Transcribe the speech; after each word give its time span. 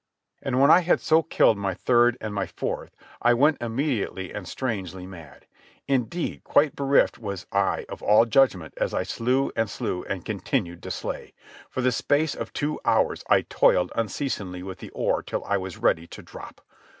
And 0.41 0.59
when 0.59 0.71
I 0.71 0.79
had 0.79 0.99
so 0.99 1.21
killed 1.21 1.59
my 1.59 1.75
third 1.75 2.17
and 2.19 2.33
my 2.33 2.47
fourth, 2.47 2.95
I 3.21 3.35
went 3.35 3.61
immediately 3.61 4.33
and 4.33 4.47
strangely 4.47 5.05
mad. 5.05 5.45
Indeed 5.87 6.43
quite 6.43 6.75
bereft 6.75 7.19
was 7.19 7.45
I 7.51 7.85
of 7.87 8.01
all 8.01 8.25
judgment 8.25 8.73
as 8.77 8.95
I 8.95 9.03
slew 9.03 9.51
and 9.55 9.69
slew 9.69 10.01
and 10.05 10.25
continued 10.25 10.81
to 10.81 10.89
slay. 10.89 11.33
For 11.69 11.81
the 11.81 11.91
space 11.91 12.33
of 12.33 12.51
two 12.51 12.79
hours 12.83 13.23
I 13.29 13.41
toiled 13.43 13.91
unceasingly 13.93 14.63
with 14.63 14.79
the 14.79 14.89
oar 14.89 15.21
till 15.21 15.43
I 15.45 15.57
was 15.57 15.77
ready 15.77 16.07
to 16.07 16.23
drop. 16.23 16.61